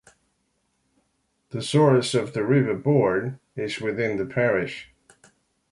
[1.51, 4.89] The source of the River Bourne is within the parish.